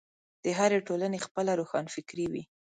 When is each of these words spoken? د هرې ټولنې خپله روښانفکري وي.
د 0.43 0.45
هرې 0.57 0.79
ټولنې 0.87 1.19
خپله 1.25 1.51
روښانفکري 1.59 2.25
وي. 2.31 2.43